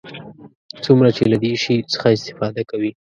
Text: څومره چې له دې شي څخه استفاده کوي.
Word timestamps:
څومره 0.83 1.09
چې 1.15 1.23
له 1.31 1.37
دې 1.43 1.53
شي 1.63 1.75
څخه 1.93 2.07
استفاده 2.15 2.61
کوي. 2.71 2.91